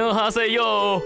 [0.00, 1.02] 哦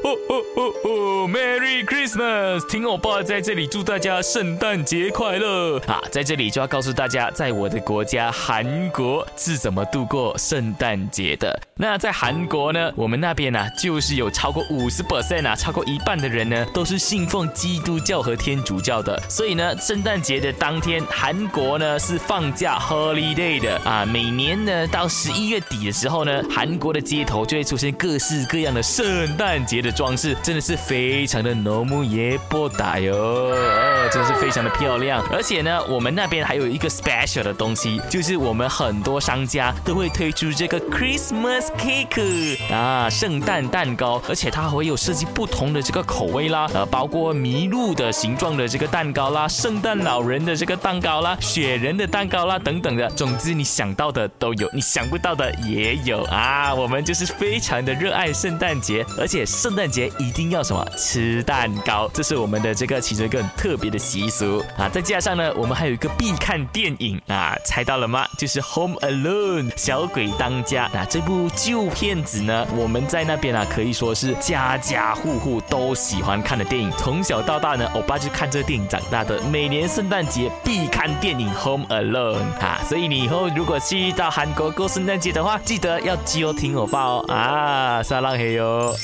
[1.29, 2.67] ，Merry Christmas！
[2.69, 6.01] 听我爸在这里祝大家圣诞节快乐啊！
[6.11, 11.61] 在这里就要告诉大家，在我的国家韩国是怎么度过圣诞节的。
[11.77, 19.21] 那在韩国呢，我们那边呢，就是有超过五十 percent 啊，超过一半的人呢，都是信奉基督教和天主教的。
[19.29, 24.05] 所以呢，圣诞节的当天，韩国呢是放假 holiday 的啊。
[24.05, 35.25] 每年呢，到十一月底的时候呢，韩国的街头就会出现各式各样的圣诞节的装饰，真的是非常的浓木耶波达哟，哦，真的是非常的漂亮。
[35.33, 41.65] 而且呢，我们那边还有一个 special 的东西，就是我们很多商家都会推出这个 Christmas。
[41.79, 53.09] cake 啊，圣诞蛋糕，而且它会有设计不同的这个口味啦，呃，包括麋鹿的形状的这个蛋糕啦，圣诞老人的这个蛋糕啦，雪人的蛋糕啦，等等的。
[53.11, 56.75] 总之，你想到的都有，你想不到的也有啊。
[56.75, 64.89] 我们就是非常的热爱圣诞节，而且圣诞节一定要什么吃蛋糕，这是我们的这个其中一个很特别的习俗啊。
[64.89, 68.27] 再加上呢，我们还有一个必看电影啊，猜到了吗？
[68.39, 71.49] 就是 Home Alone 小鬼当家啊，这部。
[71.57, 76.91] 旧片子呢，我们在那边啊，可以说是家家户户都喜欢看的电影。
[76.99, 79.41] 从小到大呢，欧巴就看这个电影长大的。
[79.51, 88.95] 每年圣诞节必看电影《Home Alone》啊，所以你以后如果去到韩国过圣诞节的话，记得要记哦，听欧巴哦啊，撒浪嘿よ。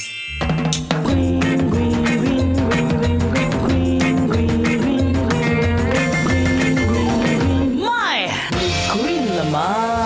[7.80, 8.28] My!
[8.92, 9.99] グリーンラマン